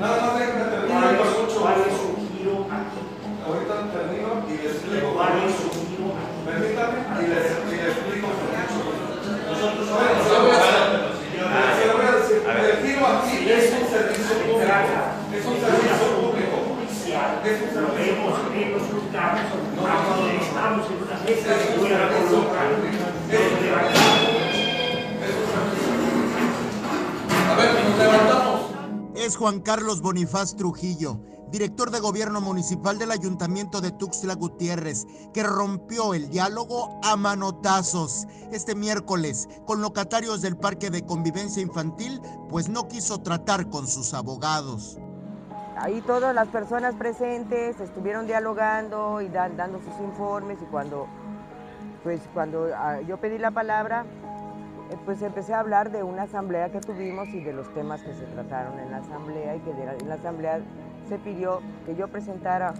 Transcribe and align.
Nada 0.00 0.16
más 0.22 0.38
déjame 0.38 0.64
terminar, 0.70 1.02
¿Cuál 1.02 1.16
lo 1.18 1.24
es, 1.26 1.54
cuál 1.58 1.78
es 1.82 1.94
su 1.98 2.08
giro 2.30 2.54
aquí? 2.70 3.00
Ahorita 3.42 3.74
termino 3.90 4.28
y 4.46 4.54
le 4.62 4.68
explico. 4.70 5.08
¿Cuál 5.18 5.34
es 5.42 5.52
su 5.58 5.68
giro 5.74 6.06
aquí? 6.14 6.38
Permítame 6.46 6.98
y 7.18 7.26
le, 7.26 7.38
y 7.38 7.74
le 7.82 7.86
explico. 7.90 8.28
Nosotros 8.30 9.84
Bueno, 9.90 10.18
se 10.22 10.30
lo 10.30 10.38
voy 10.38 10.54
a 10.54 10.58
hacer. 10.62 11.18
señora, 11.18 11.74
Se 11.74 11.82
lo 11.88 11.92
voy 11.98 12.06
a 12.06 12.14
decir. 12.14 12.38
El 12.46 12.76
giro 12.86 13.02
aquí 13.10 13.36
es 13.50 13.64
un 13.74 13.84
servicio 13.90 14.34
público. 14.38 15.02
Es 15.34 15.42
un 15.50 15.56
servicio 15.58 16.06
público. 16.14 16.56
Es 16.78 17.56
un 17.58 17.70
Lo 17.74 17.88
servicio 17.88 17.98
vemos 17.98 18.34
en 18.54 18.68
los 18.72 18.82
juzgados, 18.86 19.48
cuando 19.74 20.28
estamos 20.38 20.84
en 20.86 20.98
una 21.02 21.16
mesa 21.18 21.26
Es 21.26 21.42
de 21.42 21.54
Es 29.28 29.36
Juan 29.36 29.60
Carlos 29.60 30.00
Bonifaz 30.00 30.56
Trujillo, 30.56 31.20
director 31.50 31.90
de 31.90 32.00
gobierno 32.00 32.40
municipal 32.40 32.98
del 32.98 33.10
ayuntamiento 33.10 33.82
de 33.82 33.90
Tuxtla 33.90 34.34
Gutiérrez, 34.36 35.06
que 35.34 35.42
rompió 35.42 36.14
el 36.14 36.30
diálogo 36.30 36.98
a 37.04 37.14
manotazos 37.14 38.26
este 38.52 38.74
miércoles 38.74 39.46
con 39.66 39.82
locatarios 39.82 40.40
del 40.40 40.56
Parque 40.56 40.88
de 40.88 41.04
Convivencia 41.04 41.60
Infantil, 41.60 42.22
pues 42.48 42.70
no 42.70 42.88
quiso 42.88 43.18
tratar 43.18 43.68
con 43.68 43.86
sus 43.86 44.14
abogados. 44.14 44.96
Ahí 45.76 46.00
todas 46.00 46.34
las 46.34 46.48
personas 46.48 46.94
presentes 46.94 47.78
estuvieron 47.80 48.26
dialogando 48.26 49.20
y 49.20 49.28
dan- 49.28 49.58
dando 49.58 49.78
sus 49.80 49.92
informes 50.02 50.56
y 50.62 50.64
cuando, 50.70 51.06
pues, 52.02 52.22
cuando 52.32 52.68
ah, 52.74 53.02
yo 53.02 53.18
pedí 53.18 53.36
la 53.36 53.50
palabra, 53.50 54.06
pues 55.04 55.20
empecé 55.22 55.54
a 55.54 55.60
hablar 55.60 55.90
de 55.90 56.02
una 56.02 56.22
asamblea 56.22 56.70
que 56.70 56.80
tuvimos 56.80 57.28
y 57.28 57.40
de 57.42 57.52
los 57.52 57.72
temas 57.74 58.02
que 58.02 58.14
se 58.14 58.24
trataron 58.26 58.78
en 58.78 58.90
la 58.90 58.98
asamblea 58.98 59.56
y 59.56 59.60
que 59.60 59.70
en 59.70 60.08
la 60.08 60.14
asamblea 60.14 60.60
se 61.08 61.18
pidió 61.18 61.60
que 61.86 61.94
yo 61.94 62.08
presentara 62.08 62.74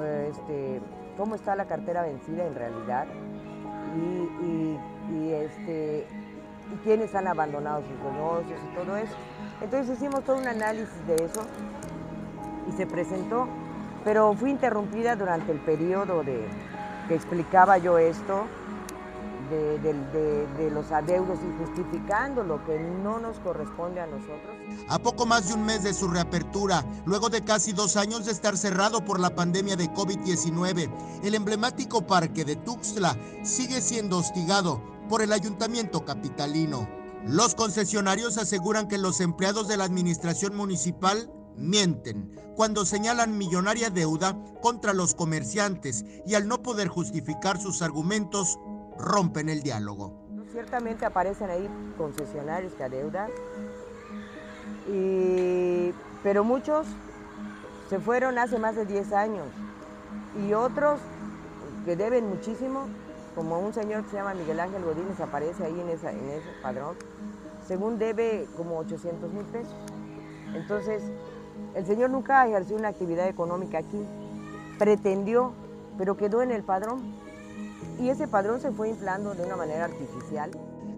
eh, 0.00 0.28
este, 0.30 0.80
cómo 1.16 1.34
está 1.34 1.54
la 1.56 1.66
cartera 1.66 2.02
vencida 2.02 2.46
en 2.46 2.54
realidad 2.54 3.06
y, 3.96 4.44
y- 4.44 4.80
y, 5.12 5.32
este, 5.32 6.06
y 6.72 6.76
quiénes 6.84 7.14
han 7.14 7.26
abandonado 7.26 7.82
sus 7.82 8.12
negocios 8.12 8.60
y 8.70 8.74
todo 8.76 8.96
eso. 8.96 9.14
Entonces 9.60 9.96
hicimos 9.96 10.22
todo 10.24 10.36
un 10.38 10.46
análisis 10.46 11.06
de 11.06 11.16
eso 11.16 11.42
y 12.68 12.72
se 12.72 12.86
presentó, 12.86 13.48
pero 14.04 14.32
fui 14.34 14.50
interrumpida 14.50 15.16
durante 15.16 15.50
el 15.52 15.58
periodo 15.58 16.22
de 16.22 16.46
que 17.08 17.14
explicaba 17.16 17.76
yo 17.78 17.98
esto 17.98 18.44
de, 19.50 20.70
los 20.72 20.90
adeudos 20.92 21.38
y 21.42 21.64
justificando 21.64 22.42
lo 22.44 22.64
que 22.64 22.78
no 22.78 23.18
nos 23.18 23.38
corresponde 23.40 24.00
a 24.00 24.06
nosotros. 24.06 24.56
A 24.88 24.98
poco 24.98 25.26
más 25.26 25.48
de 25.48 25.54
un 25.54 25.64
mes 25.64 25.82
de 25.82 25.92
su 25.92 26.08
reapertura, 26.08 26.84
luego 27.04 27.28
de 27.28 27.42
casi 27.42 27.72
dos 27.72 27.96
años 27.96 28.24
de 28.24 28.32
estar 28.32 28.56
cerrado 28.56 29.04
por 29.04 29.18
la 29.18 29.34
pandemia 29.34 29.76
de 29.76 29.90
COVID-19, 29.90 30.90
el 31.24 31.34
emblemático 31.34 32.06
parque 32.06 32.44
de 32.44 32.56
Tuxtla 32.56 33.16
sigue 33.42 33.80
siendo 33.80 34.18
hostigado 34.18 34.80
por 35.08 35.22
el 35.22 35.32
ayuntamiento 35.32 36.04
capitalino. 36.04 36.88
Los 37.26 37.54
concesionarios 37.54 38.38
aseguran 38.38 38.88
que 38.88 38.96
los 38.96 39.20
empleados 39.20 39.68
de 39.68 39.76
la 39.76 39.84
administración 39.84 40.56
municipal 40.56 41.30
mienten 41.56 42.34
cuando 42.56 42.84
señalan 42.84 43.38
millonaria 43.38 43.90
deuda 43.90 44.36
contra 44.60 44.92
los 44.92 45.14
comerciantes 45.14 46.04
y 46.26 46.34
al 46.34 46.48
no 46.48 46.62
poder 46.62 46.88
justificar 46.88 47.60
sus 47.60 47.82
argumentos, 47.82 48.58
rompen 49.00 49.48
el 49.48 49.62
diálogo. 49.62 50.12
Ciertamente 50.52 51.06
aparecen 51.06 51.50
ahí 51.50 51.68
concesionarios 51.96 52.72
que 52.74 52.84
adeudan, 52.84 53.30
pero 56.22 56.44
muchos 56.44 56.86
se 57.88 57.98
fueron 57.98 58.38
hace 58.38 58.58
más 58.58 58.76
de 58.76 58.84
10 58.84 59.12
años 59.12 59.46
y 60.46 60.52
otros 60.52 61.00
que 61.84 61.96
deben 61.96 62.28
muchísimo, 62.28 62.86
como 63.34 63.58
un 63.58 63.72
señor 63.72 64.04
que 64.04 64.10
se 64.10 64.16
llama 64.16 64.34
Miguel 64.34 64.60
Ángel 64.60 64.84
Godínez, 64.84 65.18
aparece 65.20 65.64
ahí 65.64 65.80
en, 65.80 65.88
en 65.88 66.30
ese 66.30 66.48
padrón, 66.62 66.96
según 67.66 67.98
debe 67.98 68.46
como 68.56 68.78
800 68.78 69.32
mil 69.32 69.44
pesos. 69.46 69.74
Entonces, 70.54 71.02
el 71.74 71.86
señor 71.86 72.10
nunca 72.10 72.46
ejerció 72.46 72.76
una 72.76 72.88
actividad 72.88 73.28
económica 73.28 73.78
aquí, 73.78 74.04
pretendió, 74.78 75.52
pero 75.96 76.16
quedó 76.16 76.42
en 76.42 76.50
el 76.50 76.62
padrón. 76.62 77.14
Y 78.00 78.08
ese 78.08 78.26
padrón 78.26 78.60
se 78.60 78.72
fue 78.72 78.88
inflando 78.88 79.34
de 79.34 79.44
una 79.44 79.56
manera 79.56 79.84
artificial. 79.84 80.50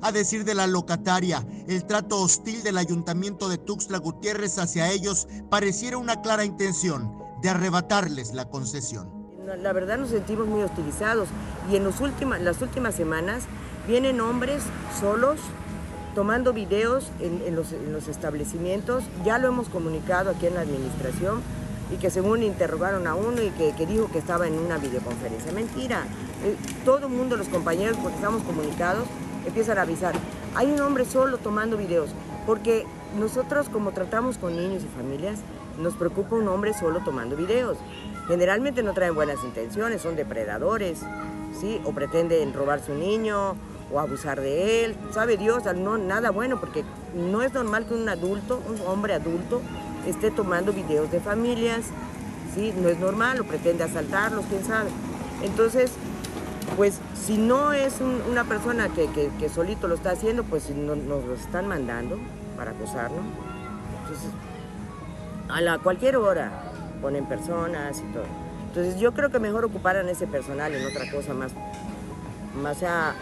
A 0.03 0.13
decir 0.13 0.45
de 0.45 0.55
la 0.55 0.67
locataria, 0.67 1.45
el 1.67 1.85
trato 1.85 2.21
hostil 2.21 2.63
del 2.63 2.79
ayuntamiento 2.79 3.49
de 3.49 3.59
Tuxtla 3.59 3.99
Gutiérrez 3.99 4.59
hacia 4.59 4.91
ellos 4.91 5.27
pareciera 5.51 5.99
una 5.99 6.23
clara 6.23 6.45
intención 6.45 7.13
de 7.41 7.51
arrebatarles 7.51 8.35
la 8.35 8.49
concesión. 8.49 9.11
La 9.59 9.73
verdad 9.73 9.99
nos 9.99 10.11
sentimos 10.11 10.47
muy 10.47 10.63
hostilizados 10.63 11.29
y 11.71 11.77
en 11.77 11.85
los 11.85 11.97
las 12.41 12.63
últimas 12.63 12.95
semanas 12.95 13.45
vienen 13.89 14.21
hombres 14.21 14.63
solos 15.01 15.41
tomando 16.15 16.53
videos 16.53 17.11
en, 17.21 17.43
en 17.47 17.57
los, 17.57 17.73
en 17.73 17.93
los 17.93 18.07
establecimientos. 18.07 19.03
Ya 19.25 19.39
lo 19.39 19.49
hemos 19.49 19.69
comunicado 19.69 20.31
aquí 20.31 20.47
en 20.47 20.55
la 20.55 20.61
administración 20.61 21.43
y 21.91 21.97
que 21.97 22.11
según 22.11 22.43
interrogaron 22.43 23.07
a 23.07 23.15
uno 23.15 23.43
y 23.43 23.51
que, 23.51 23.73
que 23.75 23.87
dijo 23.87 24.11
que 24.11 24.19
estaba 24.19 24.47
en 24.47 24.59
una 24.59 24.79
videoconferencia. 24.79 25.53
Mentira. 25.53 26.05
Eh, 26.45 26.57
todo 26.85 27.07
el 27.07 27.13
mundo, 27.13 27.37
los 27.37 27.49
compañeros, 27.49 27.97
porque 28.03 28.17
estamos 28.17 28.43
comunicados, 28.43 29.05
empiezan 29.47 29.79
a 29.79 29.83
avisar. 29.83 30.15
Hay 30.55 30.71
un 30.71 30.81
hombre 30.81 31.05
solo 31.05 31.39
tomando 31.39 31.77
videos 31.77 32.11
porque 32.47 32.85
nosotros 33.19 33.69
como 33.69 33.93
tratamos 33.93 34.39
con 34.39 34.57
niños 34.57 34.83
y 34.85 34.89
familias, 34.89 35.41
nos 35.79 35.95
preocupa 35.95 36.37
un 36.37 36.49
hombre 36.49 36.75
solo 36.75 37.01
tomando 37.05 37.37
videos. 37.37 37.79
Generalmente 38.29 38.83
no 38.83 38.93
traen 38.93 39.15
buenas 39.15 39.43
intenciones, 39.45 40.03
son 40.03 40.17
depredadores, 40.17 41.01
¿sí? 41.61 41.81
O 41.85 41.93
pretenden 41.93 42.53
robarse 42.53 42.93
un 42.93 43.01
niño 43.01 43.57
o 43.93 44.01
abusar 44.01 44.41
de 44.41 44.85
él. 44.85 44.97
Sabe 45.13 45.37
Dios, 45.37 45.65
no, 45.75 45.99
nada 45.99 46.31
bueno, 46.31 46.61
porque 46.61 46.85
no 47.15 47.43
es 47.43 47.53
normal 47.53 47.87
que 47.87 47.95
un 47.95 48.09
adulto, 48.09 48.61
un 48.69 48.81
hombre 48.87 49.15
adulto, 49.15 49.61
esté 50.07 50.31
tomando 50.31 50.73
videos 50.73 51.11
de 51.11 51.21
familias, 51.21 51.85
¿sí? 52.55 52.73
No 52.81 52.89
es 52.89 52.99
normal, 52.99 53.41
o 53.41 53.45
pretende 53.45 53.85
asaltarlos, 53.85 54.45
quién 54.47 54.65
sabe. 54.65 54.91
Entonces, 55.43 55.93
pues 56.77 57.01
si 57.15 57.37
no 57.39 57.73
es 57.73 58.01
un- 58.01 58.23
una 58.31 58.45
persona 58.45 58.89
que, 58.89 59.49
solito 59.49 59.89
lo 59.89 59.95
está 59.95 60.11
haciendo, 60.11 60.45
pues 60.45 60.71
no- 60.71 60.97
nos 60.97 61.25
lo 61.25 61.35
están 61.35 61.69
mandando 61.69 62.19
para 62.57 62.73
acosarnos. 62.73 63.21
Entonces, 64.03 64.31
a 65.49 65.61
la 65.61 65.79
cualquier 65.79 66.17
hora 66.17 66.51
ponen 67.01 67.27
personas 67.27 67.99
y 67.99 68.13
todo. 68.13 68.25
Entonces 68.69 68.99
yo 68.99 69.13
creo 69.13 69.31
que 69.31 69.39
mejor 69.39 69.65
ocuparan 69.67 70.09
ese 70.09 70.27
personal 70.27 70.75
en 70.75 70.87
otra 70.87 71.11
cosa 71.11 71.35
más, 71.35 71.53
más, 72.61 72.79
sea, 72.79 73.15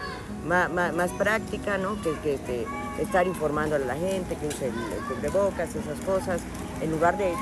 más, 0.47 1.11
práctica, 1.11 1.77
¿no? 1.77 2.01
Que, 2.01 2.39
estar 2.99 3.25
informando 3.25 3.75
a 3.75 3.79
la 3.79 3.95
gente, 3.95 4.35
que 4.35 4.47
use 4.47 4.67
el 4.67 4.73
cubrebocas, 5.07 5.69
esas 5.75 5.99
cosas, 6.05 6.41
en 6.81 6.91
lugar 6.91 7.17
de, 7.17 7.33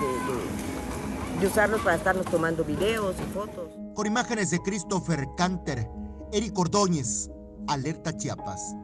usarlos 1.46 1.82
para 1.82 1.96
estarnos 1.96 2.26
tomando 2.26 2.64
videos 2.64 3.16
y 3.20 3.34
fotos. 3.34 3.72
Con 3.96 4.06
imágenes 4.06 4.52
de 4.52 4.60
Christopher 4.60 5.26
Canter, 5.38 5.90
Eric 6.32 6.58
Ordóñez, 6.58 7.30
Alerta 7.68 8.16
Chiapas. 8.16 8.76